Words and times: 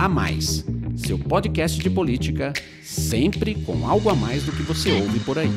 A 0.00 0.08
Mais, 0.08 0.64
seu 0.96 1.18
podcast 1.18 1.78
de 1.78 1.90
política, 1.90 2.54
sempre 2.82 3.54
com 3.54 3.86
algo 3.86 4.08
a 4.08 4.14
mais 4.14 4.42
do 4.42 4.50
que 4.50 4.62
você 4.62 4.90
ouve 4.92 5.20
por 5.20 5.38
aí. 5.38 5.50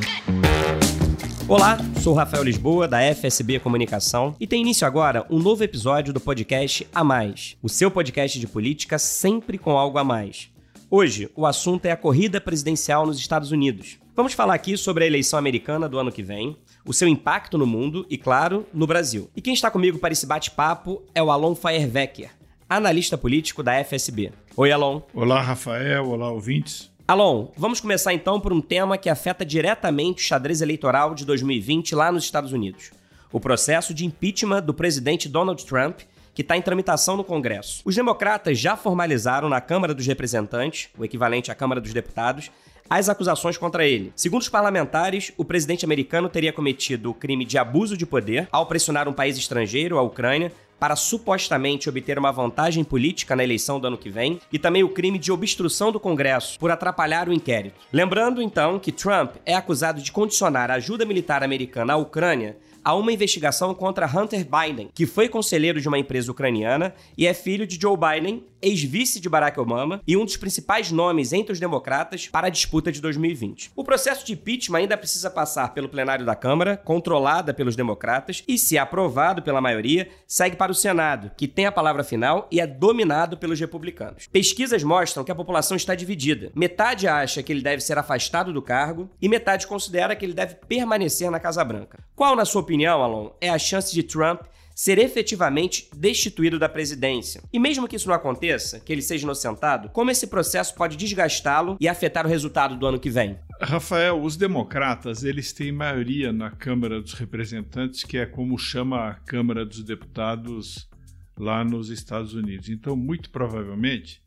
Olá, 1.48 1.78
sou 2.02 2.14
Rafael 2.14 2.44
Lisboa, 2.44 2.86
da 2.86 3.00
FSB 3.16 3.60
Comunicação, 3.60 4.36
e 4.42 4.46
tem 4.46 4.60
início 4.60 4.86
agora 4.86 5.26
um 5.30 5.40
novo 5.40 5.64
episódio 5.64 6.12
do 6.12 6.20
podcast 6.20 6.86
A 6.94 7.06
Mais, 7.06 7.56
o 7.64 7.70
seu 7.70 7.90
podcast 7.90 8.38
de 8.38 8.46
política 8.46 9.00
sempre 9.00 9.58
com 9.58 9.78
algo 9.78 9.98
a 9.98 10.04
mais. 10.04 10.50
Hoje, 10.92 11.32
o 11.38 11.46
assunto 11.46 11.86
é 11.86 11.92
a 11.92 11.98
corrida 11.98 12.42
presidencial 12.42 13.06
nos 13.06 13.18
Estados 13.18 13.50
Unidos. 13.54 13.98
Vamos 14.14 14.34
falar 14.34 14.56
aqui 14.56 14.76
sobre 14.76 15.06
a 15.06 15.08
eleição 15.08 15.40
americana 15.40 15.88
do 15.88 15.98
ano 15.98 16.12
que 16.12 16.22
vem, 16.22 16.58
o 16.86 16.92
seu 16.92 17.08
impacto 17.08 17.58
no 17.58 17.66
mundo 17.66 18.06
e, 18.10 18.18
claro, 18.18 18.66
no 18.74 18.86
Brasil. 18.86 19.30
E 19.38 19.42
quem 19.42 19.54
está 19.54 19.72
comigo 19.72 20.00
para 20.00 20.12
esse 20.12 20.26
bate-papo 20.26 21.02
é 21.16 21.24
o 21.24 21.32
Alon 21.32 21.56
Feierwecker, 21.56 22.43
analista 22.76 23.18
político 23.18 23.62
da 23.62 23.84
FSB. 23.84 24.32
Oi, 24.56 24.72
Alon. 24.72 25.02
Olá, 25.14 25.42
Rafael. 25.42 26.10
Olá, 26.10 26.32
ouvintes. 26.32 26.92
Alon, 27.08 27.48
vamos 27.58 27.80
começar 27.80 28.14
então 28.14 28.40
por 28.40 28.54
um 28.54 28.62
tema 28.62 28.98
que 28.98 29.10
afeta 29.10 29.46
diretamente 29.46 30.24
o 30.24 30.28
xadrez 30.28 30.62
eleitoral 30.62 31.14
de 31.14 31.26
2020 31.26 31.94
lá 31.96 32.12
nos 32.12 32.24
Estados 32.24 32.52
Unidos: 32.52 32.92
o 33.32 33.40
processo 33.40 33.94
de 33.94 34.06
impeachment 34.06 34.64
do 34.64 34.74
presidente 34.74 35.30
Donald 35.30 35.64
Trump 35.66 36.00
que 36.34 36.42
está 36.42 36.58
em 36.58 36.62
tramitação 36.62 37.16
no 37.16 37.24
Congresso. 37.24 37.82
Os 37.86 37.96
democratas 37.96 38.58
já 38.58 38.76
formalizaram 38.76 39.48
na 39.48 39.62
Câmara 39.62 39.94
dos 39.94 40.08
Representantes, 40.08 40.90
o 40.98 41.06
equivalente 41.06 41.52
à 41.52 41.56
Câmara 41.56 41.80
dos 41.80 41.94
Deputados, 41.94 42.50
as 42.90 43.08
acusações 43.08 43.58
contra 43.58 43.86
ele. 43.86 44.12
Segundo 44.16 44.42
os 44.42 44.50
parlamentares, 44.50 45.32
o 45.38 45.46
presidente 45.46 45.86
americano 45.86 46.28
teria 46.28 46.52
cometido 46.52 47.12
o 47.12 47.14
crime 47.14 47.46
de 47.46 47.58
abuso 47.58 47.96
de 47.96 48.06
poder 48.06 48.48
ao 48.52 48.66
pressionar 48.66 49.08
um 49.08 49.14
país 49.14 49.38
estrangeiro, 49.38 49.98
a 49.98 50.02
Ucrânia, 50.02 50.52
para 50.84 50.98
supostamente 50.98 51.88
obter 51.88 52.20
uma 52.20 52.30
vantagem 52.30 52.84
política 52.84 53.38
na 53.38 53.44
eleição 53.46 53.80
do 53.80 53.88
ano 53.88 53.98
que 53.98 54.10
vem, 54.10 54.42
e 54.52 54.60
também 54.60 54.84
o 54.84 54.90
crime 54.90 55.18
de 55.18 55.32
obstrução 55.32 55.94
do 55.94 55.98
Congresso 55.98 56.60
por 56.60 56.70
atrapalhar 56.70 57.30
o 57.30 57.34
inquérito. 57.34 57.80
Lembrando 57.94 58.42
então 58.42 58.78
que 58.78 58.92
Trump 58.92 59.36
é 59.46 59.56
acusado 59.56 60.02
de 60.02 60.12
condicionar 60.12 60.70
a 60.70 60.74
ajuda 60.74 61.06
militar 61.06 61.42
americana 61.42 61.94
à 61.94 61.96
Ucrânia 61.96 62.58
a 62.84 62.94
uma 62.96 63.14
investigação 63.14 63.74
contra 63.74 64.06
Hunter 64.06 64.46
Biden, 64.46 64.90
que 64.94 65.06
foi 65.06 65.30
conselheiro 65.30 65.80
de 65.80 65.88
uma 65.88 65.98
empresa 65.98 66.30
ucraniana 66.30 66.94
e 67.18 67.26
é 67.26 67.34
filho 67.34 67.66
de 67.66 67.80
Joe 67.82 67.96
Biden, 67.96 68.44
ex-vice 68.64 69.20
de 69.20 69.30
Barack 69.30 69.60
Obama 69.60 70.02
e 70.08 70.18
um 70.18 70.26
dos 70.26 70.38
principais 70.38 70.92
nomes 70.92 71.34
entre 71.34 71.52
os 71.52 71.60
democratas 71.60 72.28
para 72.28 72.48
a 72.48 72.50
disputa 72.50 72.92
de 72.92 73.02
2020. 73.02 73.72
O 73.76 73.84
processo 73.84 74.26
de 74.26 74.34
impeachment 74.34 74.80
ainda 74.80 74.98
precisa 74.98 75.30
passar 75.30 75.74
pelo 75.74 75.90
plenário 75.90 76.26
da 76.26 76.36
Câmara, 76.36 76.78
controlada 76.78 77.54
pelos 77.54 77.76
democratas, 77.76 78.44
e, 78.48 78.58
se 78.58 78.78
aprovado 78.78 79.42
pela 79.42 79.62
maioria, 79.62 80.08
segue 80.26 80.56
para 80.56 80.72
o 80.72 80.76
Senado, 80.76 81.32
que 81.38 81.48
tem 81.48 81.66
a 81.66 81.72
palavra 81.72 82.04
final 82.04 82.48
e 82.50 82.60
é 82.60 82.66
dominado 82.66 83.38
pelos 83.38 83.60
republicanos. 83.60 84.28
Pesquisas 84.28 84.84
mostram 84.84 85.24
que 85.24 85.32
a 85.32 85.36
população 85.36 85.76
está 85.76 85.94
dividida. 85.94 86.52
Metade 86.56 87.08
acha 87.08 87.44
que 87.44 87.52
ele 87.52 87.62
deve 87.62 87.82
ser 87.82 87.98
afastado 87.98 88.54
do 88.54 88.62
cargo 88.62 89.10
e 89.22 89.28
metade 89.28 89.68
considera 89.68 90.16
que 90.16 90.26
ele 90.26 90.34
deve 90.34 90.56
permanecer 90.56 91.30
na 91.30 91.40
Casa 91.40 91.64
Branca. 91.64 92.04
Qual, 92.16 92.36
na 92.36 92.46
sua 92.46 92.62
opinião, 92.62 93.04
Alon, 93.04 93.32
é 93.42 93.50
a 93.50 93.60
chance 93.60 93.94
de 93.94 94.04
Trump 94.04 94.42
ser 94.76 94.98
efetivamente 94.98 95.88
destituído 95.96 96.58
da 96.58 96.70
presidência. 96.70 97.44
E 97.52 97.60
mesmo 97.60 97.88
que 97.88 97.96
isso 97.96 98.08
não 98.08 98.16
aconteça, 98.16 98.80
que 98.80 98.92
ele 98.92 99.02
seja 99.02 99.24
inocentado, 99.24 99.90
como 99.90 100.12
esse 100.12 100.28
processo 100.28 100.76
pode 100.76 100.98
desgastá-lo 100.98 101.78
e 101.80 101.88
afetar 101.88 102.26
o 102.26 102.30
resultado 102.30 102.76
do 102.76 102.86
ano 102.86 103.00
que 103.00 103.10
vem? 103.10 103.38
Rafael, 103.62 104.22
os 104.22 104.36
democratas, 104.36 105.24
eles 105.24 105.54
têm 105.54 105.72
maioria 105.72 106.34
na 106.34 106.52
Câmara 106.52 107.02
dos 107.02 107.14
Representantes, 107.14 108.04
que 108.04 108.18
é 108.18 108.26
como 108.26 108.58
chama 108.58 109.10
a 109.10 109.14
Câmara 109.14 109.66
dos 109.66 109.84
Deputados 109.84 110.90
lá 111.38 111.64
nos 111.64 111.90
Estados 111.90 112.34
Unidos. 112.34 112.70
Então, 112.70 112.96
muito 112.96 113.30
provavelmente, 113.30 114.22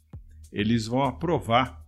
eles 0.52 0.86
vão 0.86 1.02
aprovar 1.02 1.85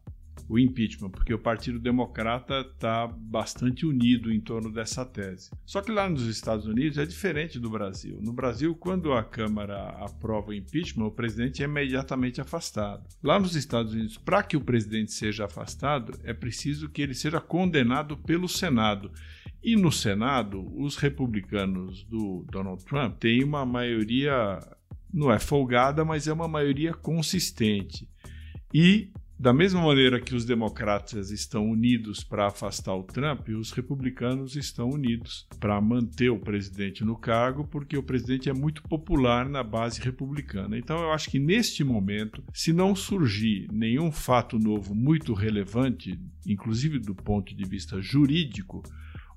o 0.48 0.58
impeachment, 0.58 1.10
porque 1.10 1.34
o 1.34 1.38
Partido 1.38 1.78
Democrata 1.78 2.60
está 2.60 3.06
bastante 3.06 3.84
unido 3.84 4.32
em 4.32 4.40
torno 4.40 4.72
dessa 4.72 5.04
tese. 5.04 5.50
Só 5.66 5.82
que 5.82 5.92
lá 5.92 6.08
nos 6.08 6.26
Estados 6.26 6.66
Unidos 6.66 6.96
é 6.96 7.04
diferente 7.04 7.58
do 7.58 7.68
Brasil. 7.68 8.18
No 8.22 8.32
Brasil, 8.32 8.74
quando 8.74 9.12
a 9.12 9.22
Câmara 9.22 9.88
aprova 10.00 10.50
o 10.50 10.54
impeachment, 10.54 11.04
o 11.04 11.10
presidente 11.10 11.62
é 11.62 11.66
imediatamente 11.66 12.40
afastado. 12.40 13.06
Lá 13.22 13.38
nos 13.38 13.54
Estados 13.54 13.92
Unidos, 13.92 14.16
para 14.16 14.42
que 14.42 14.56
o 14.56 14.60
presidente 14.60 15.12
seja 15.12 15.44
afastado, 15.44 16.18
é 16.24 16.32
preciso 16.32 16.88
que 16.88 17.02
ele 17.02 17.14
seja 17.14 17.40
condenado 17.40 18.16
pelo 18.16 18.48
Senado. 18.48 19.12
E 19.62 19.76
no 19.76 19.92
Senado, 19.92 20.64
os 20.80 20.96
republicanos 20.96 22.04
do 22.04 22.46
Donald 22.50 22.82
Trump 22.84 23.18
têm 23.18 23.44
uma 23.44 23.66
maioria, 23.66 24.60
não 25.12 25.30
é 25.30 25.38
folgada, 25.38 26.04
mas 26.04 26.26
é 26.26 26.32
uma 26.32 26.48
maioria 26.48 26.94
consistente. 26.94 28.08
E 28.72 29.10
da 29.38 29.52
mesma 29.52 29.80
maneira 29.80 30.20
que 30.20 30.34
os 30.34 30.44
democratas 30.44 31.30
estão 31.30 31.70
unidos 31.70 32.24
para 32.24 32.48
afastar 32.48 32.94
o 32.96 33.04
Trump, 33.04 33.48
os 33.50 33.70
republicanos 33.70 34.56
estão 34.56 34.90
unidos 34.90 35.46
para 35.60 35.80
manter 35.80 36.28
o 36.28 36.40
presidente 36.40 37.04
no 37.04 37.16
cargo, 37.16 37.64
porque 37.64 37.96
o 37.96 38.02
presidente 38.02 38.50
é 38.50 38.52
muito 38.52 38.82
popular 38.82 39.48
na 39.48 39.62
base 39.62 40.00
republicana. 40.00 40.76
Então, 40.76 40.98
eu 40.98 41.12
acho 41.12 41.30
que 41.30 41.38
neste 41.38 41.84
momento, 41.84 42.42
se 42.52 42.72
não 42.72 42.96
surgir 42.96 43.68
nenhum 43.72 44.10
fato 44.10 44.58
novo 44.58 44.92
muito 44.92 45.32
relevante, 45.34 46.18
inclusive 46.44 46.98
do 46.98 47.14
ponto 47.14 47.54
de 47.54 47.64
vista 47.64 48.00
jurídico, 48.02 48.82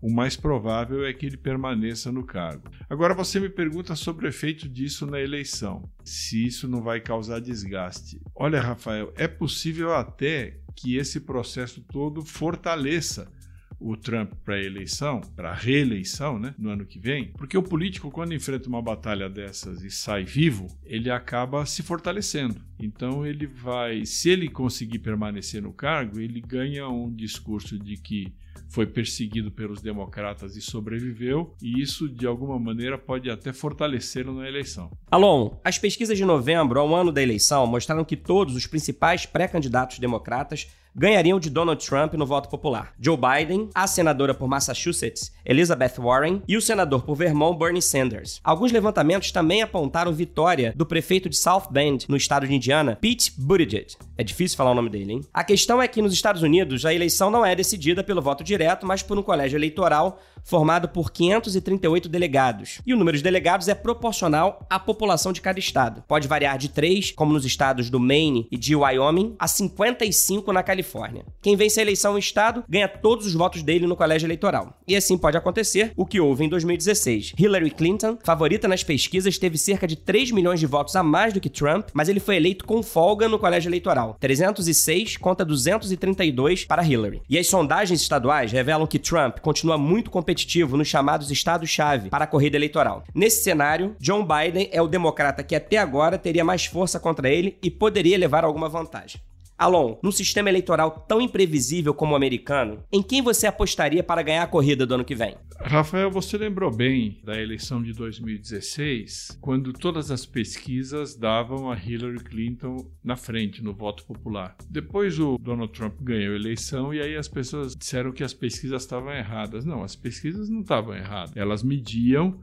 o 0.01 0.11
mais 0.11 0.35
provável 0.35 1.05
é 1.05 1.13
que 1.13 1.25
ele 1.25 1.37
permaneça 1.37 2.11
no 2.11 2.25
cargo. 2.25 2.69
Agora 2.89 3.13
você 3.13 3.39
me 3.39 3.49
pergunta 3.49 3.95
sobre 3.95 4.25
o 4.25 4.29
efeito 4.29 4.67
disso 4.67 5.05
na 5.05 5.19
eleição, 5.21 5.89
se 6.03 6.45
isso 6.45 6.67
não 6.67 6.81
vai 6.81 6.99
causar 6.99 7.39
desgaste. 7.39 8.19
Olha, 8.35 8.59
Rafael, 8.59 9.13
é 9.15 9.27
possível 9.27 9.93
até 9.93 10.59
que 10.75 10.95
esse 10.95 11.19
processo 11.19 11.81
todo 11.81 12.25
fortaleça 12.25 13.31
o 13.81 13.97
Trump 13.97 14.33
para 14.45 14.55
a 14.55 14.63
eleição, 14.63 15.21
para 15.35 15.51
a 15.51 15.55
reeleição, 15.55 16.37
né, 16.37 16.53
no 16.57 16.69
ano 16.69 16.85
que 16.85 16.99
vem, 16.99 17.31
porque 17.37 17.57
o 17.57 17.63
político, 17.63 18.11
quando 18.11 18.33
enfrenta 18.33 18.69
uma 18.69 18.81
batalha 18.81 19.29
dessas 19.29 19.83
e 19.83 19.89
sai 19.89 20.23
vivo, 20.23 20.67
ele 20.85 21.09
acaba 21.09 21.65
se 21.65 21.81
fortalecendo. 21.81 22.61
Então, 22.79 23.25
ele 23.25 23.47
vai, 23.47 24.05
se 24.05 24.29
ele 24.29 24.47
conseguir 24.47 24.99
permanecer 24.99 25.61
no 25.61 25.73
cargo, 25.73 26.19
ele 26.19 26.39
ganha 26.39 26.87
um 26.87 27.13
discurso 27.13 27.77
de 27.77 27.97
que 27.97 28.33
foi 28.69 28.85
perseguido 28.85 29.51
pelos 29.51 29.81
democratas 29.81 30.55
e 30.55 30.61
sobreviveu, 30.61 31.53
e 31.61 31.81
isso 31.81 32.07
de 32.07 32.25
alguma 32.25 32.57
maneira 32.57 32.97
pode 32.97 33.29
até 33.29 33.51
fortalecê-lo 33.51 34.33
na 34.33 34.47
eleição. 34.47 34.91
Alon, 35.09 35.59
as 35.63 35.77
pesquisas 35.77 36.17
de 36.17 36.23
novembro, 36.23 36.79
ao 36.79 36.95
ano 36.95 37.11
da 37.11 37.21
eleição, 37.21 37.67
mostraram 37.67 38.05
que 38.05 38.15
todos 38.15 38.55
os 38.55 38.65
principais 38.65 39.25
pré-candidatos 39.25 39.99
democratas 39.99 40.67
ganhariam 40.95 41.39
de 41.39 41.49
Donald 41.49 41.85
Trump 41.85 42.13
no 42.13 42.25
voto 42.25 42.49
popular. 42.49 42.93
Joe 42.99 43.17
Biden, 43.17 43.69
a 43.73 43.87
senadora 43.87 44.33
por 44.33 44.47
Massachusetts, 44.47 45.31
Elizabeth 45.45 45.93
Warren, 45.99 46.41
e 46.47 46.57
o 46.57 46.61
senador 46.61 47.03
por 47.03 47.15
Vermont, 47.15 47.57
Bernie 47.57 47.81
Sanders. 47.81 48.39
Alguns 48.43 48.71
levantamentos 48.71 49.31
também 49.31 49.61
apontaram 49.61 50.13
vitória 50.13 50.73
do 50.75 50.85
prefeito 50.85 51.29
de 51.29 51.37
South 51.37 51.67
Bend, 51.71 52.05
no 52.09 52.17
estado 52.17 52.47
de 52.47 52.53
Indiana, 52.53 52.97
Pete 52.99 53.33
Buttigieg. 53.37 53.95
É 54.17 54.23
difícil 54.23 54.57
falar 54.57 54.71
o 54.71 54.75
nome 54.75 54.89
dele, 54.89 55.13
hein? 55.13 55.21
A 55.33 55.43
questão 55.43 55.81
é 55.81 55.87
que 55.87 56.01
nos 56.01 56.13
Estados 56.13 56.41
Unidos 56.41 56.85
a 56.85 56.93
eleição 56.93 57.31
não 57.31 57.45
é 57.45 57.55
decidida 57.55 58.03
pelo 58.03 58.21
voto 58.21 58.43
direto, 58.43 58.85
mas 58.85 59.01
por 59.01 59.17
um 59.17 59.23
colégio 59.23 59.57
eleitoral 59.57 60.19
formado 60.43 60.89
por 60.89 61.11
538 61.11 62.09
delegados. 62.09 62.81
E 62.85 62.93
o 62.93 62.97
número 62.97 63.17
de 63.17 63.23
delegados 63.23 63.67
é 63.67 63.75
proporcional 63.75 64.65
à 64.69 64.79
população 64.79 65.31
de 65.31 65.41
cada 65.41 65.59
estado. 65.59 66.03
Pode 66.07 66.27
variar 66.27 66.57
de 66.57 66.69
3, 66.69 67.11
como 67.11 67.33
nos 67.33 67.45
estados 67.45 67.89
do 67.89 67.99
Maine 67.99 68.47
e 68.51 68.57
de 68.57 68.75
Wyoming, 68.75 69.35
a 69.39 69.47
55 69.47 70.51
na 70.51 70.63
Califórnia. 70.63 71.25
Quem 71.41 71.55
vence 71.55 71.79
a 71.79 71.83
eleição 71.83 72.13
no 72.13 72.19
estado 72.19 72.63
ganha 72.67 72.87
todos 72.87 73.25
os 73.25 73.33
votos 73.33 73.63
dele 73.63 73.87
no 73.87 73.95
colégio 73.95 74.27
eleitoral. 74.27 74.77
E 74.87 74.95
assim 74.95 75.17
pode 75.17 75.37
acontecer 75.37 75.93
o 75.95 76.05
que 76.05 76.19
houve 76.19 76.45
em 76.45 76.49
2016. 76.49 77.33
Hillary 77.37 77.71
Clinton, 77.71 78.17
favorita 78.23 78.67
nas 78.67 78.83
pesquisas, 78.83 79.37
teve 79.37 79.57
cerca 79.57 79.87
de 79.87 79.95
3 79.95 80.31
milhões 80.31 80.59
de 80.59 80.65
votos 80.65 80.95
a 80.95 81.03
mais 81.03 81.33
do 81.33 81.39
que 81.39 81.49
Trump, 81.49 81.89
mas 81.93 82.09
ele 82.09 82.19
foi 82.19 82.35
eleito 82.35 82.65
com 82.65 82.83
folga 82.83 83.27
no 83.27 83.39
colégio 83.39 83.69
eleitoral. 83.69 84.17
306 84.19 85.17
contra 85.17 85.45
232 85.45 86.65
para 86.65 86.85
Hillary. 86.85 87.21
E 87.29 87.37
as 87.37 87.47
sondagens 87.47 88.01
estaduais 88.01 88.51
revelam 88.51 88.87
que 88.87 88.99
Trump 88.99 89.39
continua 89.39 89.77
muito 89.77 90.09
competitivo 90.09 90.30
competitivo 90.31 90.77
nos 90.77 90.87
chamados 90.87 91.29
estados-chave 91.29 92.09
para 92.09 92.23
a 92.23 92.27
corrida 92.27 92.57
eleitoral. 92.57 93.03
Nesse 93.13 93.43
cenário, 93.43 93.95
John 93.99 94.25
Biden 94.25 94.69
é 94.71 94.81
o 94.81 94.87
democrata 94.87 95.43
que 95.43 95.55
até 95.55 95.77
agora 95.77 96.17
teria 96.17 96.43
mais 96.43 96.65
força 96.65 96.99
contra 96.99 97.29
ele 97.29 97.57
e 97.61 97.69
poderia 97.69 98.17
levar 98.17 98.43
alguma 98.43 98.69
vantagem. 98.69 99.21
Alon, 99.61 99.95
num 100.01 100.11
sistema 100.11 100.49
eleitoral 100.49 101.05
tão 101.07 101.21
imprevisível 101.21 101.93
como 101.93 102.13
o 102.13 102.15
americano, 102.15 102.83
em 102.91 103.03
quem 103.03 103.21
você 103.21 103.45
apostaria 103.45 104.01
para 104.01 104.23
ganhar 104.23 104.41
a 104.41 104.47
corrida 104.47 104.87
do 104.87 104.95
ano 104.95 105.05
que 105.05 105.13
vem? 105.13 105.35
Rafael, 105.59 106.09
você 106.09 106.35
lembrou 106.35 106.75
bem 106.75 107.21
da 107.23 107.39
eleição 107.39 107.83
de 107.83 107.93
2016, 107.93 109.37
quando 109.39 109.71
todas 109.71 110.09
as 110.09 110.25
pesquisas 110.25 111.15
davam 111.15 111.71
a 111.71 111.77
Hillary 111.77 112.23
Clinton 112.23 112.89
na 113.03 113.15
frente 113.15 113.63
no 113.63 113.71
voto 113.71 114.03
popular. 114.03 114.55
Depois 114.67 115.19
o 115.19 115.37
Donald 115.37 115.71
Trump 115.71 115.93
ganhou 116.01 116.33
a 116.33 116.37
eleição 116.37 116.91
e 116.91 116.99
aí 116.99 117.15
as 117.15 117.27
pessoas 117.27 117.75
disseram 117.75 118.11
que 118.11 118.23
as 118.23 118.33
pesquisas 118.33 118.81
estavam 118.81 119.13
erradas. 119.13 119.63
Não, 119.63 119.83
as 119.83 119.95
pesquisas 119.95 120.49
não 120.49 120.61
estavam 120.61 120.95
erradas. 120.95 121.37
Elas 121.37 121.61
mediam 121.61 122.39